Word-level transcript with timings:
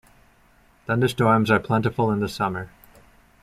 Thunderstorms 0.87 1.51
are 1.51 1.59
plentiful 1.59 2.09
in 2.09 2.21
the 2.21 2.27
summer. 2.27 2.69